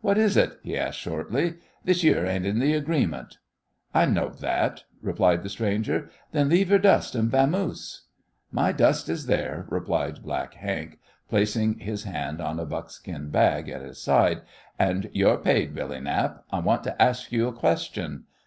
"What 0.00 0.16
is 0.16 0.34
it?" 0.38 0.58
he 0.62 0.78
asked, 0.78 0.98
shortly. 0.98 1.56
"This 1.84 2.02
yere 2.02 2.24
ain't 2.24 2.46
in 2.46 2.58
th' 2.58 2.74
agreement." 2.74 3.36
"I 3.92 4.06
know 4.06 4.30
that," 4.30 4.84
replied 5.02 5.42
the 5.42 5.50
stranger. 5.50 6.08
"Then 6.32 6.48
leave 6.48 6.70
yore 6.70 6.78
dust 6.78 7.14
and 7.14 7.30
vamoose." 7.30 8.06
"My 8.50 8.72
dust 8.72 9.10
is 9.10 9.26
there," 9.26 9.66
replied 9.68 10.22
Black 10.22 10.54
Hank, 10.54 10.98
placing 11.28 11.80
his 11.80 12.04
hand 12.04 12.40
on 12.40 12.58
a 12.58 12.64
buckskin 12.64 13.28
bag 13.28 13.68
at 13.68 13.82
his 13.82 14.00
side, 14.00 14.40
"and 14.78 15.10
you're 15.12 15.36
paid, 15.36 15.74
Billy 15.74 16.00
Knapp. 16.00 16.46
I 16.50 16.60
want 16.60 16.82
to 16.84 17.02
ask 17.02 17.30
you 17.30 17.46
a 17.46 17.52
question. 17.52 18.24